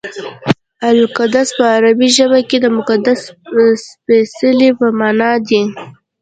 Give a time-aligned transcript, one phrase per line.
[0.91, 3.19] القدس په عربي ژبه کې د مقدس
[3.85, 5.61] سپېڅلي په مانا دی.